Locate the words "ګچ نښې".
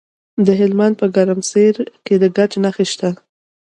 2.35-2.85